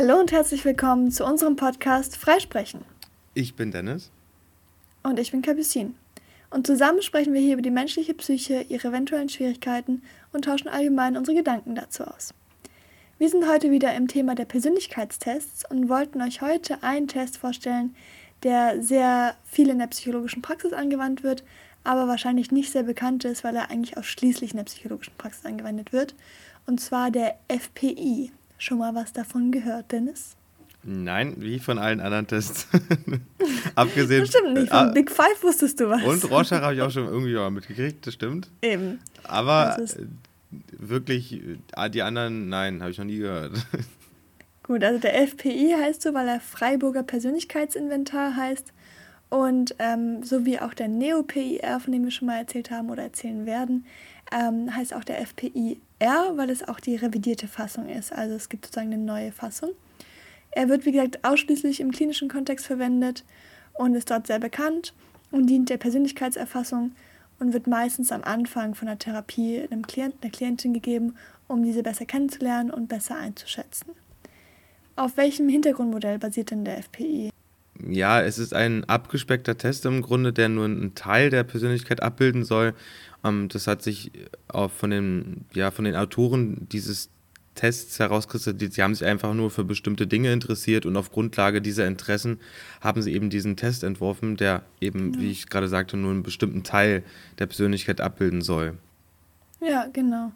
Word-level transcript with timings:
Hallo 0.00 0.20
und 0.20 0.30
herzlich 0.30 0.64
willkommen 0.64 1.10
zu 1.10 1.24
unserem 1.24 1.56
Podcast 1.56 2.16
Freisprechen. 2.16 2.82
Ich 3.34 3.56
bin 3.56 3.72
Dennis. 3.72 4.12
Und 5.02 5.18
ich 5.18 5.32
bin 5.32 5.42
Capucine. 5.42 5.94
Und 6.50 6.68
zusammen 6.68 7.02
sprechen 7.02 7.34
wir 7.34 7.40
hier 7.40 7.54
über 7.54 7.62
die 7.62 7.72
menschliche 7.72 8.14
Psyche, 8.14 8.64
ihre 8.68 8.90
eventuellen 8.90 9.28
Schwierigkeiten 9.28 10.02
und 10.32 10.44
tauschen 10.44 10.68
allgemein 10.68 11.16
unsere 11.16 11.36
Gedanken 11.36 11.74
dazu 11.74 12.04
aus. 12.04 12.32
Wir 13.18 13.28
sind 13.28 13.48
heute 13.48 13.72
wieder 13.72 13.92
im 13.96 14.06
Thema 14.06 14.36
der 14.36 14.44
Persönlichkeitstests 14.44 15.68
und 15.68 15.88
wollten 15.88 16.22
euch 16.22 16.42
heute 16.42 16.80
einen 16.84 17.08
Test 17.08 17.36
vorstellen, 17.36 17.96
der 18.44 18.80
sehr 18.80 19.34
viel 19.46 19.68
in 19.68 19.80
der 19.80 19.88
psychologischen 19.88 20.42
Praxis 20.42 20.72
angewandt 20.72 21.24
wird, 21.24 21.42
aber 21.82 22.06
wahrscheinlich 22.06 22.52
nicht 22.52 22.70
sehr 22.70 22.84
bekannt 22.84 23.24
ist, 23.24 23.42
weil 23.42 23.56
er 23.56 23.68
eigentlich 23.72 23.96
ausschließlich 23.96 24.52
in 24.52 24.58
der 24.58 24.64
psychologischen 24.64 25.14
Praxis 25.18 25.44
angewendet 25.44 25.92
wird. 25.92 26.14
Und 26.66 26.80
zwar 26.80 27.10
der 27.10 27.36
FPI. 27.48 28.30
Schon 28.58 28.78
mal 28.78 28.94
was 28.94 29.12
davon 29.12 29.52
gehört, 29.52 29.92
Dennis? 29.92 30.36
Nein, 30.82 31.34
wie 31.38 31.58
von 31.58 31.78
allen 31.78 32.00
anderen 32.00 32.26
Tests. 32.26 32.68
Abgesehen. 33.74 34.20
Das 34.20 34.30
stimmt 34.30 34.54
nicht. 34.54 34.68
Von 34.70 34.90
äh, 34.90 34.92
Big 34.92 35.10
Five 35.10 35.42
wusstest 35.42 35.80
du 35.80 35.88
was. 35.88 36.02
Und 36.02 36.30
Rorschach 36.30 36.60
habe 36.62 36.74
ich 36.74 36.82
auch 36.82 36.90
schon 36.90 37.06
irgendwie 37.06 37.34
mal 37.34 37.50
mitgekriegt, 37.50 38.06
das 38.06 38.14
stimmt. 38.14 38.48
Eben. 38.62 39.00
Aber 39.24 39.76
wirklich, 40.70 41.40
äh, 41.76 41.90
die 41.90 42.02
anderen, 42.02 42.48
nein, 42.48 42.80
habe 42.80 42.90
ich 42.90 42.98
noch 42.98 43.04
nie 43.04 43.18
gehört. 43.18 43.52
Gut, 44.62 44.84
also 44.84 44.98
der 44.98 45.26
FPI 45.26 45.74
heißt 45.80 46.02
so, 46.02 46.14
weil 46.14 46.28
er 46.28 46.40
Freiburger 46.40 47.02
Persönlichkeitsinventar 47.02 48.36
heißt. 48.36 48.72
Und 49.30 49.74
ähm, 49.78 50.22
so 50.22 50.46
wie 50.46 50.58
auch 50.58 50.74
der 50.74 50.88
Neo-PIR, 50.88 51.80
von 51.80 51.92
dem 51.92 52.04
wir 52.04 52.10
schon 52.10 52.26
mal 52.26 52.38
erzählt 52.38 52.70
haben 52.70 52.88
oder 52.90 53.02
erzählen 53.02 53.46
werden, 53.46 53.84
ähm, 54.32 54.74
heißt 54.74 54.94
auch 54.94 55.04
der 55.04 55.18
FPI-R, 55.98 56.36
weil 56.36 56.50
es 56.50 56.66
auch 56.66 56.80
die 56.80 56.96
revidierte 56.96 57.48
Fassung 57.48 57.88
ist. 57.88 58.12
Also 58.12 58.34
es 58.34 58.48
gibt 58.48 58.66
sozusagen 58.66 58.92
eine 58.92 59.02
neue 59.02 59.32
Fassung. 59.32 59.70
Er 60.50 60.68
wird, 60.68 60.86
wie 60.86 60.92
gesagt, 60.92 61.24
ausschließlich 61.24 61.80
im 61.80 61.92
klinischen 61.92 62.28
Kontext 62.28 62.66
verwendet 62.66 63.24
und 63.74 63.94
ist 63.94 64.10
dort 64.10 64.26
sehr 64.26 64.38
bekannt 64.38 64.94
und 65.30 65.46
dient 65.46 65.68
der 65.68 65.76
Persönlichkeitserfassung 65.76 66.92
und 67.38 67.52
wird 67.52 67.66
meistens 67.66 68.10
am 68.12 68.24
Anfang 68.24 68.74
von 68.74 68.86
der 68.86 68.98
Therapie 68.98 69.60
einem 69.70 69.86
Klienten, 69.86 70.18
einer 70.22 70.32
Klientin 70.32 70.72
gegeben, 70.72 71.16
um 71.46 71.62
diese 71.62 71.82
besser 71.82 72.06
kennenzulernen 72.06 72.70
und 72.70 72.88
besser 72.88 73.16
einzuschätzen. 73.16 73.92
Auf 74.96 75.16
welchem 75.16 75.48
Hintergrundmodell 75.48 76.18
basiert 76.18 76.50
denn 76.50 76.64
der 76.64 76.78
FPI? 76.78 77.30
Ja, 77.86 78.20
es 78.20 78.38
ist 78.38 78.54
ein 78.54 78.84
abgespeckter 78.84 79.56
Test 79.56 79.86
im 79.86 80.02
Grunde, 80.02 80.32
der 80.32 80.48
nur 80.48 80.64
einen 80.64 80.94
Teil 80.94 81.30
der 81.30 81.44
Persönlichkeit 81.44 82.02
abbilden 82.02 82.44
soll. 82.44 82.74
Ähm, 83.24 83.48
das 83.48 83.66
hat 83.66 83.82
sich 83.82 84.10
auch 84.48 84.70
von 84.70 84.90
den, 84.90 85.44
ja, 85.54 85.70
von 85.70 85.84
den 85.84 85.96
Autoren 85.96 86.66
dieses 86.70 87.10
Tests 87.54 87.98
herauskristallisiert. 87.98 88.72
Sie 88.72 88.82
haben 88.82 88.94
sich 88.94 89.06
einfach 89.06 89.34
nur 89.34 89.50
für 89.50 89.64
bestimmte 89.64 90.06
Dinge 90.06 90.32
interessiert 90.32 90.86
und 90.86 90.96
auf 90.96 91.10
Grundlage 91.10 91.60
dieser 91.60 91.86
Interessen 91.86 92.38
haben 92.80 93.02
sie 93.02 93.12
eben 93.12 93.30
diesen 93.30 93.56
Test 93.56 93.82
entworfen, 93.82 94.36
der 94.36 94.62
eben, 94.80 95.12
genau. 95.12 95.24
wie 95.24 95.30
ich 95.30 95.48
gerade 95.48 95.68
sagte, 95.68 95.96
nur 95.96 96.12
einen 96.12 96.22
bestimmten 96.22 96.62
Teil 96.62 97.02
der 97.38 97.46
Persönlichkeit 97.46 98.00
abbilden 98.00 98.42
soll. 98.42 98.78
Ja, 99.60 99.86
genau. 99.92 100.32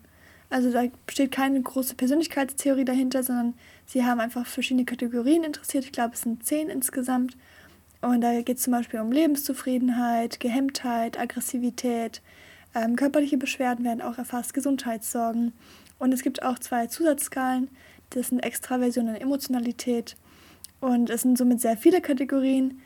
Also 0.53 0.71
da 0.71 0.83
steht 1.11 1.33
keine 1.33 1.63
große 1.63 1.95
Persönlichkeitstheorie 1.95 2.85
dahinter, 2.85 3.23
sondern 3.23 3.55
sie 3.87 4.05
haben 4.05 4.21
einfach 4.21 4.45
verschiedene 4.45 4.85
Kategorien 4.85 5.45
interessiert. 5.45 5.87
Ich 5.87 5.93
glaube, 5.93 6.13
es 6.13 6.21
sind 6.21 6.45
zehn 6.45 6.69
insgesamt. 6.69 7.39
Und 8.03 8.21
da 8.21 8.39
geht 8.43 8.59
es 8.59 8.65
zum 8.65 8.75
Beispiel 8.75 9.01
um 9.01 9.13
Lebenszufriedenheit, 9.13 10.41
Gehemmtheit, 10.41 11.19
Aggressivität, 11.19 12.21
ähm, 12.75 12.97
körperliche 12.97 13.39
Beschwerden 13.39 13.83
werden 13.83 14.03
auch 14.03 14.19
erfasst, 14.19 14.53
Gesundheitssorgen. 14.53 15.55
Und 15.99 16.13
es 16.13 16.23
gibt 16.23 16.43
auch 16.43 16.59
zwei 16.59 16.87
Zusatzskalen, 16.87 17.69
das 18.11 18.29
sind 18.29 18.41
Extraversion 18.41 19.09
und 19.09 19.15
Emotionalität. 19.15 20.17
Und 20.81 21.09
es 21.09 21.23
sind 21.23 21.39
somit 21.39 21.63
sehr 21.63 21.79
viele 21.79 22.03
Kategorien, 22.03 22.83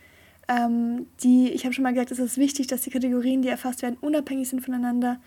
ähm, 0.46 1.06
die, 1.24 1.50
ich 1.50 1.64
habe 1.64 1.72
schon 1.72 1.82
mal 1.82 1.94
gesagt, 1.94 2.12
es 2.12 2.20
ist 2.20 2.38
wichtig, 2.38 2.68
dass 2.68 2.82
die 2.82 2.90
Kategorien, 2.90 3.42
die 3.42 3.48
erfasst 3.48 3.82
werden, 3.82 3.96
unabhängig 4.00 4.48
sind 4.48 4.60
voneinander. 4.64 5.18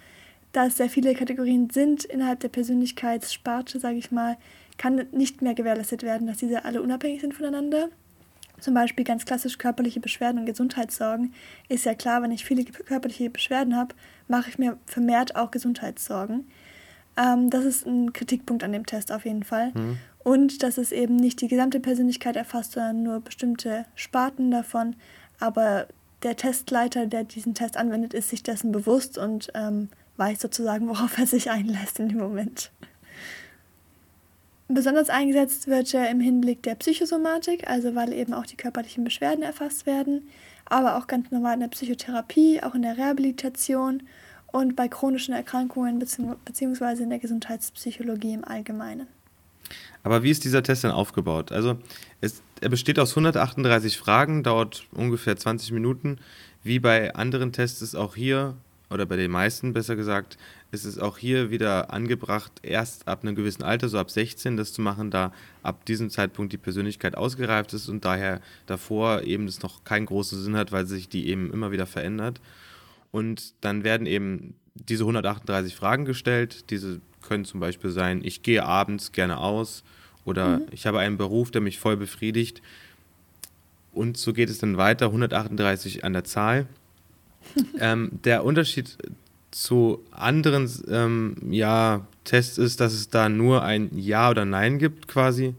Da 0.52 0.66
es 0.66 0.78
sehr 0.78 0.90
viele 0.90 1.14
Kategorien 1.14 1.70
sind 1.70 2.06
innerhalb 2.06 2.40
der 2.40 2.50
Persönlichkeitssparte, 2.50 3.80
sage 3.80 3.98
ich 3.98 4.12
mal, 4.12 4.38
kann 4.78 5.08
nicht 5.12 5.42
mehr 5.42 5.54
gewährleistet 5.54 6.04
werden, 6.04 6.28
dass 6.28 6.38
diese 6.38 6.66
alle 6.66 6.82
unabhängig 6.82 7.22
sind 7.22 7.34
voneinander. 7.34 7.90
Zum 8.60 8.74
Beispiel 8.74 9.06
ganz 9.06 9.26
klassisch 9.26 9.58
körperliche 9.58 10.00
Beschwerden 10.00 10.40
und 10.40 10.46
Gesundheitssorgen. 10.46 11.34
Ist 11.70 11.86
ja 11.86 11.94
klar, 11.94 12.22
wenn 12.22 12.32
ich 12.32 12.46
viele 12.46 12.66
körperliche 12.66 13.30
Beschwerden 13.30 13.76
habe, 13.76 13.96
mache 14.28 14.50
ich 14.50 14.58
mir 14.58 14.78
vermehrt 14.86 15.36
auch 15.36 15.52
Gesundheitssorgen. 15.52 16.48
Ähm, 17.16 17.50
das 17.50 17.66
ist 17.66 17.86
ein 17.86 18.12
Kritikpunkt 18.14 18.64
an 18.64 18.72
dem 18.72 18.86
Test 18.86 19.12
auf 19.12 19.26
jeden 19.26 19.44
Fall. 19.44 19.72
Mhm. 19.74 19.98
Und 20.24 20.64
dass 20.64 20.78
es 20.78 20.92
eben 20.92 21.16
nicht 21.16 21.42
die 21.42 21.48
gesamte 21.48 21.80
Persönlichkeit 21.80 22.36
erfasst, 22.36 22.74
sondern 22.74 23.04
nur 23.04 23.22
bestimmte 23.22 23.86
Sparten 23.96 24.52
davon. 24.52 24.96
Aber 25.40 25.88
der 26.24 26.36
Testleiter, 26.36 27.06
der 27.06 27.24
diesen 27.24 27.54
Test 27.54 27.78
anwendet, 27.78 28.14
ist 28.14 28.30
sich 28.30 28.44
dessen 28.44 28.72
bewusst 28.72 29.18
und 29.18 29.50
ähm, 29.54 29.90
weiß 30.20 30.42
sozusagen, 30.42 30.88
worauf 30.88 31.18
er 31.18 31.26
sich 31.26 31.50
einlässt 31.50 32.00
in 32.00 32.10
dem 32.10 32.20
Moment. 32.20 32.72
Besonders 34.68 35.10
eingesetzt 35.10 35.68
wird 35.68 35.92
er 35.96 36.12
im 36.12 36.20
Hinblick 36.20 36.62
der 36.62 36.76
Psychosomatik, 36.76 37.68
also 37.68 37.96
weil 37.96 38.14
eben 38.14 38.34
auch 38.34 38.46
die 38.46 38.56
körperlichen 38.56 39.04
Beschwerden 39.04 39.42
erfasst 39.42 39.88
werden, 39.88 40.30
aber 40.66 40.98
auch 40.98 41.08
ganz 41.08 41.32
normal 41.32 41.56
in 41.56 41.62
der 41.62 41.70
Psychotherapie, 41.70 42.62
auch 42.62 42.76
in 42.76 42.84
der 42.84 42.96
Rehabilitation 42.96 44.04
und 44.52 44.76
bei 44.76 44.88
chronischen 44.88 45.34
Erkrankungen 45.34 45.98
beziehungsweise 45.98 47.02
in 47.02 47.10
der 47.10 47.18
Gesundheitspsychologie 47.18 48.34
im 48.34 48.46
Allgemeinen. 48.46 49.08
Aber 50.04 50.24
wie 50.24 50.30
ist 50.30 50.44
dieser 50.44 50.64
Test 50.64 50.84
denn 50.84 50.92
aufgebaut? 50.92 51.52
Also 51.52 51.78
es, 52.22 52.42
er 52.62 52.70
besteht 52.70 53.00
aus 53.00 53.12
138 53.12 53.98
Fragen, 53.98 54.44
dauert 54.44 54.86
ungefähr 54.92 55.36
20 55.36 55.72
Minuten. 55.72 56.20
Wie 56.64 56.80
bei 56.80 57.16
anderen 57.16 57.52
Tests 57.52 57.82
ist 57.82 57.96
auch 57.96 58.16
hier, 58.16 58.56
oder 58.90 59.06
bei 59.06 59.16
den 59.16 59.32
meisten 59.32 59.74
besser 59.74 59.96
gesagt, 59.96 60.38
ist 60.72 60.86
es 60.86 60.98
auch 60.98 61.18
hier 61.18 61.52
wieder 61.52 61.94
angebracht, 61.94 62.52
erst 62.64 63.08
ab 63.08 63.24
einem 63.24 63.36
gewissen 63.36 63.64
Alter, 63.64 63.90
so 63.90 64.00
ab 64.00 64.10
16, 64.10 64.58
das 64.58 64.74
zu 64.74 64.82
machen, 64.82 65.12
da 65.12 65.32
ab 65.64 65.86
diesem 65.86 66.10
Zeitpunkt 66.10 66.54
die 66.54 66.58
Persönlichkeit 66.58 67.16
ausgereift 67.16 67.74
ist 67.74 67.88
und 67.88 68.06
daher 68.06 68.42
davor 68.66 69.24
eben 69.24 69.46
das 69.46 69.62
noch 69.62 69.84
keinen 69.84 70.06
großen 70.06 70.42
Sinn 70.42 70.58
hat, 70.58 70.72
weil 70.72 70.86
sich 70.86 71.10
die 71.10 71.28
eben 71.28 71.52
immer 71.54 71.72
wieder 71.72 71.86
verändert. 71.86 72.42
Und 73.12 73.54
dann 73.62 73.84
werden 73.84 74.08
eben 74.08 74.56
diese 74.76 75.04
138 75.04 75.76
Fragen 75.76 76.06
gestellt. 76.06 76.70
Diese 76.70 77.02
können 77.22 77.46
zum 77.46 77.60
Beispiel 77.60 77.90
sein, 77.90 78.22
ich 78.24 78.44
gehe 78.44 78.64
abends 78.64 79.12
gerne 79.12 79.40
aus 79.40 79.84
oder 80.26 80.60
mhm. 80.60 80.68
ich 80.72 80.86
habe 80.86 81.00
einen 81.00 81.18
Beruf, 81.18 81.52
der 81.52 81.62
mich 81.62 81.80
voll 81.80 81.98
befriedigt. 81.98 82.62
Und 83.92 84.18
so 84.18 84.34
geht 84.34 84.50
es 84.50 84.60
dann 84.60 84.78
weiter, 84.78 85.08
138 85.08 86.04
an 86.04 86.14
der 86.14 86.24
Zahl. 86.24 86.68
ähm, 87.80 88.12
der 88.24 88.44
Unterschied 88.44 88.98
zu 89.52 90.04
anderen 90.12 90.70
ähm, 90.90 91.36
ja, 91.50 92.06
Tests 92.24 92.58
ist, 92.58 92.80
dass 92.80 92.94
es 92.94 93.10
da 93.10 93.30
nur 93.30 93.64
ein 93.64 93.90
Ja 93.98 94.30
oder 94.30 94.46
Nein 94.46 94.78
gibt 94.78 95.08
quasi. 95.08 95.56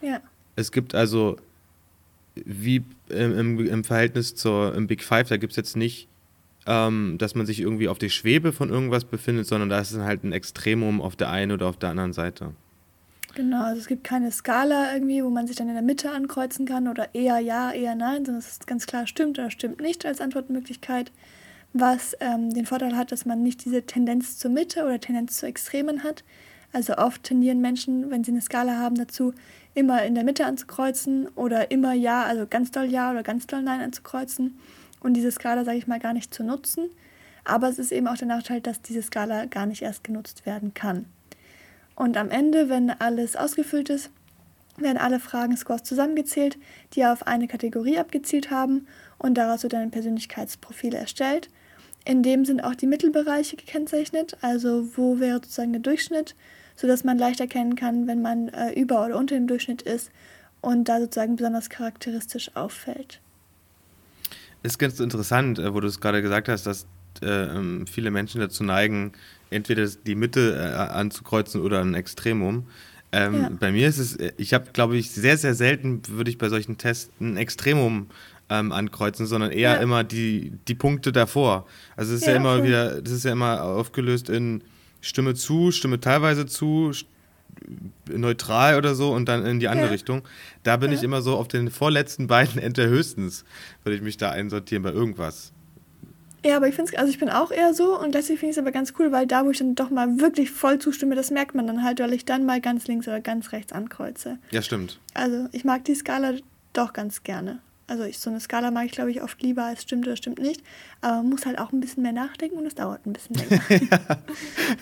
Ja. 0.00 0.20
Es 0.54 0.70
gibt 0.70 0.94
also, 0.94 1.36
wie 2.34 2.84
im, 3.08 3.38
im, 3.38 3.66
im 3.66 3.84
Verhältnis 3.84 4.34
zur 4.34 4.74
im 4.74 4.86
Big 4.86 5.02
Five, 5.02 5.28
da 5.28 5.36
gibt 5.36 5.52
es 5.52 5.56
jetzt 5.56 5.76
nicht, 5.76 6.08
ähm, 6.66 7.16
dass 7.18 7.34
man 7.34 7.46
sich 7.46 7.60
irgendwie 7.60 7.88
auf 7.88 7.98
der 7.98 8.08
Schwebe 8.08 8.52
von 8.52 8.70
irgendwas 8.70 9.04
befindet, 9.04 9.46
sondern 9.46 9.68
da 9.68 9.80
ist 9.80 9.96
halt 9.96 10.24
ein 10.24 10.32
Extremum 10.32 11.00
auf 11.00 11.16
der 11.16 11.30
einen 11.30 11.52
oder 11.52 11.66
auf 11.66 11.76
der 11.76 11.90
anderen 11.90 12.12
Seite. 12.12 12.52
Genau, 13.36 13.62
also 13.62 13.80
es 13.80 13.86
gibt 13.86 14.02
keine 14.02 14.32
Skala 14.32 14.94
irgendwie, 14.94 15.22
wo 15.22 15.28
man 15.30 15.46
sich 15.46 15.56
dann 15.56 15.68
in 15.68 15.74
der 15.74 15.82
Mitte 15.82 16.10
ankreuzen 16.10 16.66
kann 16.66 16.88
oder 16.88 17.14
eher 17.14 17.38
ja, 17.38 17.70
eher 17.70 17.94
nein, 17.94 18.24
sondern 18.24 18.38
es 18.38 18.48
ist 18.48 18.66
ganz 18.66 18.86
klar 18.86 19.06
stimmt 19.06 19.38
oder 19.38 19.50
stimmt 19.50 19.80
nicht 19.80 20.04
als 20.04 20.20
Antwortmöglichkeit 20.20 21.12
was 21.80 22.16
ähm, 22.20 22.52
den 22.52 22.66
Vorteil 22.66 22.96
hat, 22.96 23.12
dass 23.12 23.26
man 23.26 23.42
nicht 23.42 23.64
diese 23.64 23.82
Tendenz 23.82 24.38
zur 24.38 24.50
Mitte 24.50 24.84
oder 24.84 25.00
Tendenz 25.00 25.36
zu 25.36 25.46
Extremen 25.46 26.02
hat. 26.02 26.24
Also 26.72 26.96
oft 26.96 27.22
tendieren 27.22 27.60
Menschen, 27.60 28.10
wenn 28.10 28.24
sie 28.24 28.32
eine 28.32 28.40
Skala 28.40 28.78
haben, 28.78 28.96
dazu, 28.96 29.32
immer 29.74 30.02
in 30.04 30.14
der 30.14 30.24
Mitte 30.24 30.46
anzukreuzen 30.46 31.28
oder 31.34 31.70
immer 31.70 31.92
Ja, 31.92 32.24
also 32.24 32.46
ganz 32.46 32.70
doll 32.70 32.86
Ja 32.86 33.10
oder 33.10 33.22
ganz 33.22 33.46
doll 33.46 33.62
Nein 33.62 33.80
anzukreuzen 33.80 34.58
und 35.00 35.14
diese 35.14 35.30
Skala, 35.30 35.64
sage 35.64 35.78
ich 35.78 35.86
mal, 35.86 36.00
gar 36.00 36.12
nicht 36.12 36.32
zu 36.32 36.44
nutzen. 36.44 36.90
Aber 37.44 37.68
es 37.68 37.78
ist 37.78 37.92
eben 37.92 38.08
auch 38.08 38.16
der 38.16 38.28
Nachteil, 38.28 38.60
dass 38.60 38.82
diese 38.82 39.02
Skala 39.02 39.44
gar 39.46 39.66
nicht 39.66 39.82
erst 39.82 40.02
genutzt 40.02 40.46
werden 40.46 40.74
kann. 40.74 41.06
Und 41.96 42.16
am 42.16 42.30
Ende, 42.30 42.68
wenn 42.68 42.90
alles 42.90 43.36
ausgefüllt 43.36 43.90
ist, 43.90 44.10
werden 44.76 44.98
alle 44.98 45.18
Fragen-Scores 45.18 45.82
zusammengezählt, 45.82 46.58
die 46.92 47.04
auf 47.04 47.26
eine 47.26 47.48
Kategorie 47.48 47.98
abgezielt 47.98 48.50
haben 48.50 48.86
und 49.18 49.34
daraus 49.34 49.62
wird 49.62 49.74
ein 49.74 49.90
Persönlichkeitsprofil 49.90 50.94
erstellt. 50.94 51.48
In 52.04 52.22
dem 52.22 52.44
sind 52.44 52.62
auch 52.62 52.74
die 52.74 52.86
Mittelbereiche 52.86 53.56
gekennzeichnet, 53.56 54.36
also 54.42 54.86
wo 54.96 55.18
wäre 55.18 55.36
sozusagen 55.36 55.72
der 55.72 55.80
Durchschnitt, 55.80 56.36
sodass 56.76 57.02
man 57.02 57.18
leicht 57.18 57.40
erkennen 57.40 57.74
kann, 57.74 58.06
wenn 58.06 58.22
man 58.22 58.48
äh, 58.48 58.72
über 58.72 59.04
oder 59.04 59.16
unter 59.16 59.34
dem 59.34 59.46
Durchschnitt 59.46 59.82
ist 59.82 60.10
und 60.60 60.88
da 60.88 61.00
sozusagen 61.00 61.36
besonders 61.36 61.70
charakteristisch 61.70 62.54
auffällt. 62.54 63.20
Ist 64.62 64.78
ganz 64.78 65.00
interessant, 65.00 65.58
äh, 65.58 65.72
wo 65.72 65.80
du 65.80 65.88
es 65.88 66.00
gerade 66.00 66.22
gesagt 66.22 66.48
hast, 66.48 66.66
dass 66.66 66.86
äh, 67.22 67.56
ähm, 67.56 67.86
viele 67.86 68.10
Menschen 68.10 68.40
dazu 68.40 68.64
neigen, 68.64 69.12
entweder 69.50 69.86
die 69.86 70.14
Mitte 70.14 70.56
äh, 70.56 70.74
anzukreuzen 70.74 71.60
oder 71.60 71.80
ein 71.80 71.94
Extremum. 71.94 72.66
Ähm, 73.12 73.34
ja. 73.34 73.50
Bei 73.60 73.72
mir 73.72 73.88
ist 73.88 73.98
es, 73.98 74.18
ich 74.36 74.52
habe, 74.54 74.66
glaube 74.72 74.96
ich, 74.96 75.10
sehr, 75.10 75.38
sehr 75.38 75.54
selten 75.54 76.02
würde 76.08 76.30
ich 76.30 76.38
bei 76.38 76.48
solchen 76.48 76.76
Tests 76.76 77.10
ein 77.20 77.36
Extremum 77.36 78.08
ähm, 78.50 78.72
ankreuzen, 78.72 79.26
sondern 79.26 79.50
eher 79.50 79.74
ja. 79.74 79.76
immer 79.76 80.04
die, 80.04 80.52
die 80.68 80.74
Punkte 80.74 81.12
davor. 81.12 81.66
Also 81.96 82.14
es 82.14 82.20
ist 82.20 82.26
ja, 82.26 82.32
ja 82.32 82.38
immer 82.38 82.64
wieder, 82.64 83.00
das 83.02 83.12
ist 83.12 83.24
ja 83.24 83.32
immer 83.32 83.62
aufgelöst 83.62 84.28
in 84.28 84.62
Stimme 85.00 85.34
zu, 85.34 85.70
Stimme 85.70 86.00
teilweise 86.00 86.46
zu, 86.46 86.92
neutral 88.08 88.76
oder 88.76 88.94
so 88.94 89.12
und 89.12 89.28
dann 89.28 89.44
in 89.44 89.60
die 89.60 89.68
andere 89.68 89.86
ja. 89.86 89.92
Richtung. 89.92 90.22
Da 90.62 90.76
bin 90.76 90.90
ja. 90.90 90.98
ich 90.98 91.02
immer 91.02 91.22
so 91.22 91.36
auf 91.36 91.48
den 91.48 91.70
vorletzten 91.70 92.26
beiden 92.26 92.58
Ende 92.62 92.88
höchstens, 92.88 93.44
würde 93.84 93.96
ich 93.96 94.02
mich 94.02 94.16
da 94.16 94.30
einsortieren 94.30 94.82
bei 94.82 94.92
irgendwas. 94.92 95.52
Ja, 96.46 96.58
aber 96.58 96.68
ich 96.68 96.76
finde 96.76 96.96
also 96.96 97.10
ich 97.10 97.18
bin 97.18 97.28
auch 97.28 97.50
eher 97.50 97.74
so 97.74 97.98
und 97.98 98.14
deswegen 98.14 98.38
finde 98.38 98.50
ich 98.50 98.56
es 98.56 98.62
aber 98.62 98.70
ganz 98.70 98.92
cool, 99.00 99.10
weil 99.10 99.26
da, 99.26 99.44
wo 99.44 99.50
ich 99.50 99.58
dann 99.58 99.74
doch 99.74 99.90
mal 99.90 100.20
wirklich 100.20 100.52
voll 100.52 100.78
zustimme, 100.78 101.16
das 101.16 101.32
merkt 101.32 101.56
man 101.56 101.66
dann 101.66 101.82
halt, 101.82 101.98
weil 101.98 102.12
ich 102.12 102.24
dann 102.24 102.46
mal 102.46 102.60
ganz 102.60 102.86
links 102.86 103.08
oder 103.08 103.20
ganz 103.20 103.50
rechts 103.50 103.72
ankreuze. 103.72 104.38
Ja, 104.52 104.62
stimmt. 104.62 105.00
Also 105.14 105.48
ich 105.50 105.64
mag 105.64 105.84
die 105.84 105.96
Skala 105.96 106.34
doch 106.72 106.92
ganz 106.92 107.24
gerne. 107.24 107.58
Also 107.88 108.04
ich, 108.04 108.20
so 108.20 108.30
eine 108.30 108.38
Skala 108.38 108.70
mag 108.70 108.86
ich, 108.86 108.92
glaube 108.92 109.10
ich, 109.10 109.22
oft 109.22 109.42
lieber 109.42 109.64
als 109.64 109.82
stimmt 109.82 110.06
oder 110.06 110.14
stimmt 110.14 110.38
nicht. 110.38 110.62
Aber 111.00 111.16
man 111.16 111.30
muss 111.30 111.46
halt 111.46 111.58
auch 111.58 111.72
ein 111.72 111.80
bisschen 111.80 112.04
mehr 112.04 112.12
nachdenken 112.12 112.58
und 112.58 112.66
es 112.66 112.76
dauert 112.76 113.04
ein 113.06 113.12
bisschen 113.12 113.36
länger. 113.36 113.62
ja. 113.90 114.18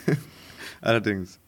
Allerdings. 0.83 1.39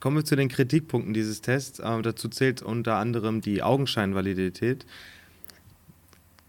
Kommen 0.00 0.16
wir 0.16 0.24
zu 0.24 0.34
den 0.34 0.48
Kritikpunkten 0.48 1.14
dieses 1.14 1.42
Tests. 1.42 1.80
Ähm, 1.82 2.02
dazu 2.02 2.28
zählt 2.28 2.60
unter 2.60 2.96
anderem 2.96 3.40
die 3.40 3.62
Augenscheinvalidität. 3.62 4.84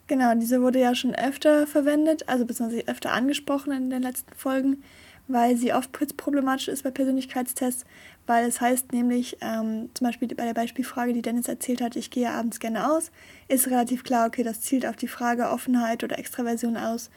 Genau, 0.07 0.33
diese 0.35 0.61
wurde 0.61 0.79
ja 0.79 0.95
schon 0.95 1.13
öfter 1.13 1.67
verwendet, 1.67 2.27
also 2.29 2.45
beziehungsweise 2.45 2.87
öfter 2.87 3.11
angesprochen 3.11 3.73
in 3.73 3.89
den 3.89 4.01
letzten 4.01 4.33
Folgen, 4.35 4.83
weil 5.27 5.57
sie 5.57 5.73
oft 5.73 5.91
problematisch 6.15 6.69
ist 6.69 6.83
bei 6.83 6.91
Persönlichkeitstests, 6.91 7.85
weil 8.25 8.47
es 8.47 8.61
heißt 8.61 8.93
nämlich, 8.93 9.37
ähm, 9.41 9.89
zum 9.93 10.07
Beispiel 10.07 10.29
bei 10.29 10.45
der 10.45 10.53
Beispielfrage, 10.53 11.11
die 11.11 11.21
Dennis 11.21 11.49
erzählt 11.49 11.81
hat, 11.81 11.97
ich 11.97 12.09
gehe 12.09 12.29
abends 12.29 12.59
gerne 12.59 12.89
aus, 12.89 13.11
ist 13.49 13.67
relativ 13.67 14.05
klar, 14.05 14.27
okay, 14.27 14.43
das 14.43 14.61
zielt 14.61 14.85
auf 14.85 14.95
die 14.95 15.09
Frage 15.09 15.49
Offenheit 15.49 16.05
oder 16.05 16.17
Extraversion 16.17 16.77
aus, 16.77 17.09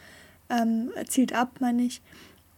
ähm, 0.49 0.91
zielt 1.07 1.33
ab, 1.33 1.57
meine 1.61 1.83
ich. 1.83 2.03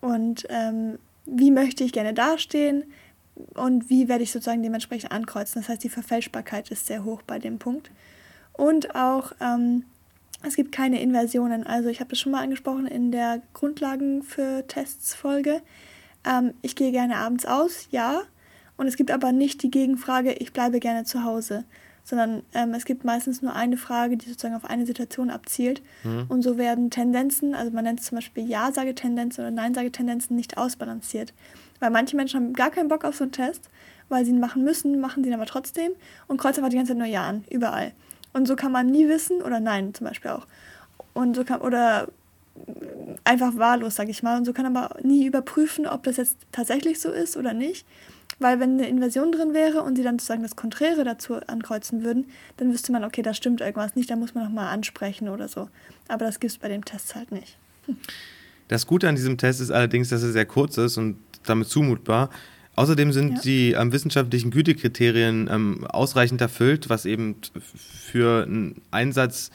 Und 0.00 0.46
ähm, 0.48 0.98
wie 1.26 1.50
möchte 1.50 1.84
ich 1.84 1.92
gerne 1.92 2.14
dastehen 2.14 2.84
und 3.54 3.90
wie 3.90 4.08
werde 4.08 4.24
ich 4.24 4.32
sozusagen 4.32 4.62
dementsprechend 4.62 5.12
ankreuzen. 5.12 5.60
Das 5.60 5.68
heißt, 5.68 5.84
die 5.84 5.88
Verfälschbarkeit 5.88 6.70
ist 6.70 6.86
sehr 6.86 7.04
hoch 7.04 7.22
bei 7.22 7.38
dem 7.38 7.58
Punkt. 7.58 7.90
Und 8.54 8.94
auch, 8.94 9.32
ähm, 9.40 9.84
es 10.42 10.56
gibt 10.56 10.72
keine 10.72 11.00
Inversionen. 11.00 11.66
Also 11.66 11.88
ich 11.88 12.00
habe 12.00 12.10
das 12.10 12.20
schon 12.20 12.32
mal 12.32 12.42
angesprochen 12.42 12.86
in 12.86 13.12
der 13.12 13.42
Grundlagen 13.52 14.22
für 14.22 14.66
Tests 14.66 15.14
Folge. 15.14 15.62
Ähm, 16.24 16.54
ich 16.62 16.76
gehe 16.76 16.92
gerne 16.92 17.16
abends 17.16 17.46
aus, 17.46 17.88
ja. 17.90 18.22
Und 18.76 18.86
es 18.86 18.96
gibt 18.96 19.10
aber 19.10 19.32
nicht 19.32 19.62
die 19.62 19.70
Gegenfrage, 19.70 20.32
ich 20.32 20.52
bleibe 20.52 20.80
gerne 20.80 21.04
zu 21.04 21.24
Hause, 21.24 21.64
sondern 22.04 22.42
ähm, 22.54 22.74
es 22.74 22.84
gibt 22.84 23.04
meistens 23.04 23.42
nur 23.42 23.54
eine 23.54 23.76
Frage, 23.76 24.16
die 24.16 24.28
sozusagen 24.28 24.54
auf 24.54 24.64
eine 24.64 24.86
Situation 24.86 25.30
abzielt. 25.30 25.82
Mhm. 26.02 26.24
Und 26.28 26.42
so 26.42 26.58
werden 26.58 26.90
Tendenzen, 26.90 27.54
also 27.54 27.70
man 27.70 27.84
nennt 27.84 28.00
es 28.00 28.06
zum 28.06 28.16
Beispiel 28.16 28.48
Ja-Sage-Tendenzen 28.48 29.44
oder 29.44 29.50
Nein-Sage-Tendenzen 29.50 30.34
nicht 30.34 30.58
ausbalanciert. 30.58 31.32
Weil 31.80 31.90
manche 31.90 32.16
Menschen 32.16 32.40
haben 32.40 32.52
gar 32.54 32.70
keinen 32.70 32.88
Bock 32.88 33.04
auf 33.04 33.16
so 33.16 33.24
einen 33.24 33.32
Test, 33.32 33.68
weil 34.08 34.24
sie 34.24 34.30
ihn 34.30 34.40
machen 34.40 34.64
müssen, 34.64 35.00
machen 35.00 35.22
sie 35.22 35.30
ihn 35.30 35.34
aber 35.34 35.46
trotzdem 35.46 35.92
und 36.26 36.38
kreuzen 36.38 36.60
einfach 36.60 36.70
die 36.70 36.76
ganze 36.76 36.92
Zeit 36.92 36.98
nur 36.98 37.06
Ja 37.06 37.26
an, 37.26 37.44
überall. 37.50 37.92
Und 38.32 38.46
so 38.46 38.56
kann 38.56 38.72
man 38.72 38.86
nie 38.86 39.08
wissen, 39.08 39.42
oder 39.42 39.60
Nein 39.60 39.94
zum 39.94 40.06
Beispiel 40.06 40.30
auch. 40.30 40.46
Und 41.14 41.36
so 41.36 41.44
kann, 41.44 41.60
oder 41.60 42.08
einfach 43.24 43.56
wahllos, 43.56 43.96
sag 43.96 44.08
ich 44.08 44.22
mal. 44.22 44.38
Und 44.38 44.44
so 44.44 44.52
kann 44.52 44.70
man 44.72 44.84
aber 44.84 45.02
nie 45.02 45.26
überprüfen, 45.26 45.86
ob 45.86 46.02
das 46.04 46.16
jetzt 46.16 46.36
tatsächlich 46.50 47.00
so 47.00 47.10
ist 47.10 47.36
oder 47.36 47.52
nicht. 47.52 47.86
Weil 48.38 48.60
wenn 48.60 48.72
eine 48.72 48.88
Inversion 48.88 49.30
drin 49.30 49.54
wäre 49.54 49.82
und 49.82 49.96
sie 49.96 50.02
dann 50.02 50.18
sozusagen 50.18 50.42
das 50.42 50.56
Konträre 50.56 51.04
dazu 51.04 51.34
ankreuzen 51.34 52.02
würden, 52.02 52.26
dann 52.56 52.72
wüsste 52.72 52.90
man, 52.90 53.04
okay, 53.04 53.22
da 53.22 53.34
stimmt 53.34 53.60
irgendwas 53.60 53.94
nicht, 53.94 54.10
da 54.10 54.16
muss 54.16 54.34
man 54.34 54.44
nochmal 54.44 54.68
ansprechen 54.68 55.28
oder 55.28 55.48
so. 55.48 55.68
Aber 56.08 56.24
das 56.24 56.40
gibt 56.40 56.52
es 56.52 56.58
bei 56.58 56.68
dem 56.68 56.84
Test 56.84 57.14
halt 57.14 57.30
nicht. 57.30 57.56
Hm. 57.86 57.96
Das 58.68 58.86
Gute 58.86 59.08
an 59.08 59.16
diesem 59.16 59.36
Test 59.36 59.60
ist 59.60 59.70
allerdings, 59.70 60.08
dass 60.08 60.22
er 60.22 60.32
sehr 60.32 60.46
kurz 60.46 60.78
ist 60.78 60.96
und 60.96 61.18
damit 61.44 61.68
zumutbar. 61.68 62.30
Außerdem 62.74 63.12
sind 63.12 63.34
ja. 63.34 63.40
die 63.42 63.72
ähm, 63.72 63.92
wissenschaftlichen 63.92 64.50
Gütekriterien 64.50 65.48
ähm, 65.50 65.86
ausreichend 65.86 66.40
erfüllt, 66.40 66.88
was 66.88 67.04
eben 67.04 67.36
für 67.60 68.44
einen 68.44 68.80
Einsatz 68.90 69.50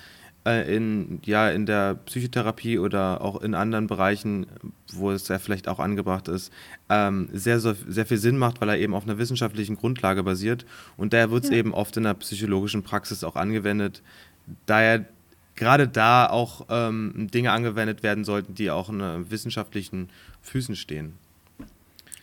äh, 0.45 0.75
in, 0.75 1.19
ja, 1.25 1.49
in 1.49 1.65
der 1.65 1.95
Psychotherapie 1.95 2.77
oder 2.77 3.21
auch 3.21 3.41
in 3.41 3.55
anderen 3.55 3.87
Bereichen, 3.87 4.45
wo 4.93 5.11
es 5.11 5.27
ja 5.27 5.39
vielleicht 5.39 5.67
auch 5.67 5.79
angebracht 5.79 6.27
ist, 6.27 6.53
ähm, 6.89 7.27
sehr, 7.33 7.59
sehr, 7.59 7.75
sehr 7.87 8.05
viel 8.05 8.17
Sinn 8.17 8.37
macht, 8.37 8.61
weil 8.61 8.69
er 8.69 8.77
eben 8.77 8.93
auf 8.93 9.03
einer 9.03 9.17
wissenschaftlichen 9.17 9.75
Grundlage 9.75 10.23
basiert. 10.23 10.65
Und 10.95 11.11
daher 11.13 11.31
wird 11.31 11.45
es 11.45 11.49
ja. 11.49 11.57
eben 11.57 11.73
oft 11.73 11.97
in 11.97 12.03
der 12.03 12.13
psychologischen 12.13 12.83
Praxis 12.83 13.23
auch 13.23 13.35
angewendet. 13.35 14.03
Daher 14.67 15.05
gerade 15.55 15.87
da 15.87 16.29
auch 16.29 16.67
ähm, 16.69 17.27
Dinge 17.33 17.51
angewendet 17.51 18.03
werden 18.03 18.23
sollten, 18.23 18.53
die 18.53 18.71
auch 18.71 18.89
in 18.89 19.29
wissenschaftlichen 19.29 20.09
Füßen 20.41 20.75
stehen. 20.75 21.15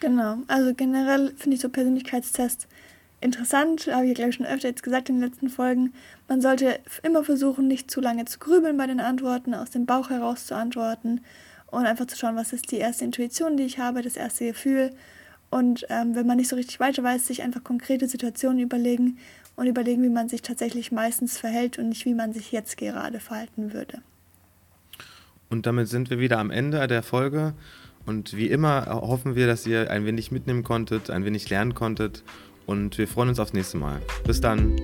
Genau, 0.01 0.39
also 0.49 0.75
generell 0.75 1.33
finde 1.37 1.57
ich 1.57 1.61
so 1.61 1.69
Persönlichkeitstests 1.69 2.67
interessant, 3.21 3.89
habe 3.91 4.07
ich 4.07 4.15
glaube 4.15 4.31
ich 4.31 4.37
schon 4.37 4.47
öfter 4.47 4.69
jetzt 4.69 4.83
gesagt 4.83 5.09
in 5.09 5.17
den 5.17 5.25
letzten 5.25 5.49
Folgen. 5.49 5.95
Man 6.29 6.41
sollte 6.41 6.79
immer 7.03 7.25
versuchen, 7.25 7.67
nicht 7.67 7.91
zu 7.91 8.01
lange 8.01 8.27
zu 8.27 8.39
grübeln 8.39 8.77
bei 8.77 8.87
den 8.87 9.01
Antworten, 9.01 9.55
aus 9.55 9.71
dem 9.71 9.87
Bauch 9.87 10.11
heraus 10.11 10.47
zu 10.47 10.55
antworten 10.55 11.23
und 11.69 11.87
einfach 11.87 12.07
zu 12.07 12.17
schauen, 12.17 12.37
was 12.37 12.53
ist 12.53 12.71
die 12.71 12.77
erste 12.77 13.05
Intuition, 13.05 13.57
die 13.57 13.65
ich 13.65 13.79
habe, 13.79 14.03
das 14.03 14.17
erste 14.17 14.47
Gefühl. 14.47 14.91
Und 15.51 15.87
ähm, 15.89 16.15
wenn 16.15 16.27
man 16.27 16.37
nicht 16.37 16.49
so 16.49 16.57
richtig 16.57 16.81
weiter 16.81 17.03
weiß, 17.03 17.27
sich 17.27 17.43
einfach 17.43 17.65
konkrete 17.65 18.09
Situationen 18.09 18.59
überlegen 18.59 19.19
und 19.57 19.67
überlegen, 19.67 20.03
wie 20.03 20.09
man 20.09 20.29
sich 20.29 20.43
tatsächlich 20.43 20.93
meistens 20.93 21.39
verhält 21.39 21.79
und 21.79 21.89
nicht, 21.89 22.05
wie 22.05 22.15
man 22.15 22.33
sich 22.33 22.53
jetzt 22.53 22.77
gerade 22.77 23.21
verhalten 23.21 23.73
würde. 23.73 24.03
Und 25.49 25.67
damit 25.67 25.89
sind 25.89 26.11
wir 26.11 26.19
wieder 26.19 26.39
am 26.39 26.51
Ende 26.51 26.87
der 26.89 27.03
Folge. 27.03 27.55
Und 28.07 28.37
wie 28.37 28.49
immer 28.49 28.87
hoffen 28.87 29.35
wir, 29.35 29.47
dass 29.47 29.67
ihr 29.67 29.91
ein 29.91 30.05
wenig 30.07 30.31
mitnehmen 30.31 30.63
konntet, 30.63 31.11
ein 31.11 31.25
wenig 31.25 31.49
lernen 31.49 31.75
konntet 31.75 32.23
und 32.67 32.99
wir 32.99 33.09
freuen 33.09 33.31
uns 33.31 33.41
aufs 33.41 33.53
nächste 33.53 33.79
Mal. 33.79 34.01
Bis 34.27 34.41
dann. 34.41 34.77